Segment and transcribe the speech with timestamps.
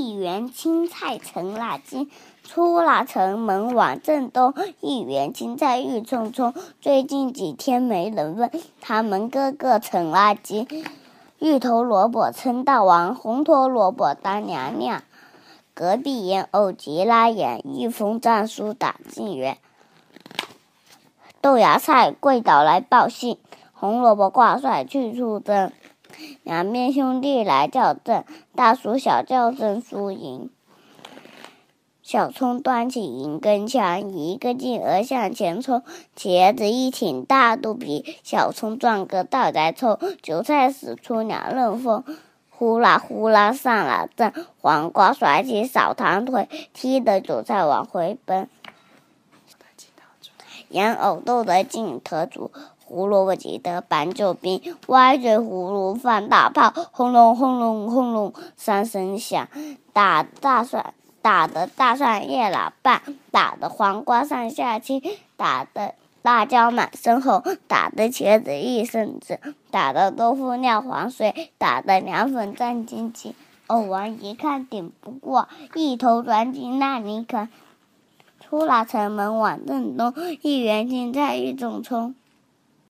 [0.00, 2.10] 一园青菜成了精。
[2.42, 6.54] 出了城门往正东，一园青菜郁葱葱。
[6.80, 8.50] 最近几天没人问，
[8.80, 10.66] 他们个个成了精。
[11.38, 15.02] 芋头萝卜称大王，红头萝卜当娘娘。
[15.74, 19.58] 隔壁烟偶急拉眼，一封战书打进园。
[21.40, 23.38] 豆芽菜跪倒来报信，
[23.72, 25.70] 红萝卜挂帅去出征。
[26.42, 28.24] 两边兄弟来叫阵，
[28.54, 30.50] 大叔小叫阵输赢。
[32.02, 35.84] 小葱端起银根枪，一个劲儿向前冲。
[36.16, 39.96] 茄子一挺大肚皮，小葱撞个倒栽葱。
[40.20, 42.02] 韭菜使出两刃锋，
[42.50, 44.32] 呼啦呼啦上了阵。
[44.60, 48.48] 黄瓜甩起扫堂腿，踢得韭菜往回奔。
[50.70, 52.50] 羊藕斗得劲特足，
[52.90, 54.60] 胡萝卜急得搬救兵。
[54.88, 59.48] 歪嘴葫芦放大炮，轰隆轰隆轰隆三声响，
[59.92, 60.92] 打大蒜。
[61.22, 65.02] 打的大蒜叶老半，打的黄瓜上下青，
[65.36, 69.38] 打的辣椒满身红，打的茄子一身紫，
[69.70, 73.34] 打的豆腐尿黄水，打的凉粉战兢兢。
[73.66, 77.50] 藕王一看顶不过，一头钻进烂泥坑。
[78.40, 82.14] 出了城门往正东，一园青菜一种葱。